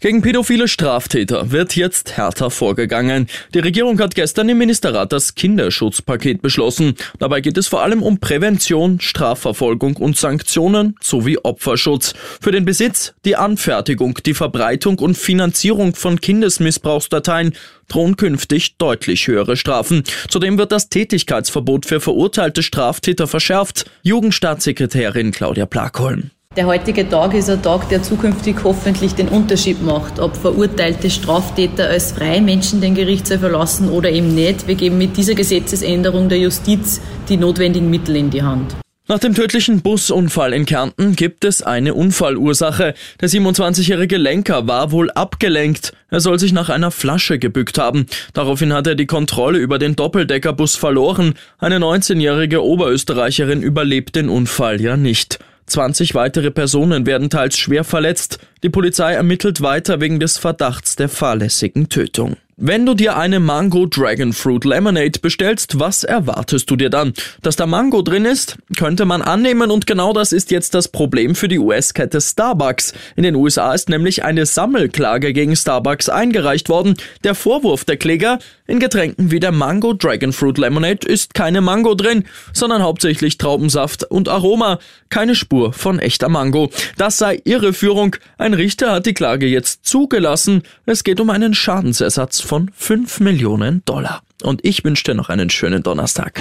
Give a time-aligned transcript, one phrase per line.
[0.00, 3.26] Gegen pädophile Straftäter wird jetzt härter vorgegangen.
[3.52, 6.94] Die Regierung hat gestern im Ministerrat das Kinderschutzpaket beschlossen.
[7.18, 12.14] Dabei geht es vor allem um Prävention, Strafverfolgung und Sanktionen sowie Opferschutz.
[12.40, 17.54] Für den Besitz, die Anfertigung, die Verbreitung und Finanzierung von Kindesmissbrauchsdateien
[17.88, 20.04] drohen künftig deutlich höhere Strafen.
[20.28, 23.90] Zudem wird das Tätigkeitsverbot für verurteilte Straftäter verschärft.
[24.02, 26.30] Jugendstaatssekretärin Claudia Plakholm.
[26.56, 31.86] Der heutige Tag ist ein Tag, der zukünftig hoffentlich den Unterschied macht, ob verurteilte Straftäter
[31.86, 34.66] als freie Menschen den Gerichtssaal verlassen oder eben nicht.
[34.66, 38.74] Wir geben mit dieser Gesetzesänderung der Justiz die notwendigen Mittel in die Hand.
[39.06, 42.94] Nach dem tödlichen Busunfall in Kärnten gibt es eine Unfallursache.
[43.20, 45.92] Der 27-jährige Lenker war wohl abgelenkt.
[46.08, 48.06] Er soll sich nach einer Flasche gebückt haben.
[48.34, 51.34] Daraufhin hat er die Kontrolle über den Doppeldeckerbus verloren.
[51.58, 55.38] Eine 19-jährige Oberösterreicherin überlebt den Unfall ja nicht.
[55.70, 58.38] 20 weitere Personen werden teils schwer verletzt.
[58.62, 62.36] Die Polizei ermittelt weiter wegen des Verdachts der fahrlässigen Tötung.
[62.62, 67.14] Wenn du dir eine Mango Dragon Fruit Lemonade bestellst, was erwartest du dir dann?
[67.40, 71.34] Dass da Mango drin ist, könnte man annehmen und genau das ist jetzt das Problem
[71.34, 72.92] für die US-Kette Starbucks.
[73.16, 76.96] In den USA ist nämlich eine Sammelklage gegen Starbucks eingereicht worden.
[77.24, 81.94] Der Vorwurf der Kläger, in Getränken wie der Mango Dragon Fruit Lemonade ist keine Mango
[81.94, 86.70] drin, sondern hauptsächlich Traubensaft und Aroma, keine Spur von echter Mango.
[86.98, 88.16] Das sei Irreführung.
[88.36, 90.62] Ein Richter hat die Klage jetzt zugelassen.
[90.84, 94.22] Es geht um einen Schadensersatz von 5 Millionen Dollar.
[94.42, 96.40] Und ich wünsche dir noch einen schönen Donnerstag.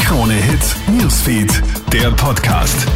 [0.00, 2.86] Krone Hits, Newsfeed, der Podcast.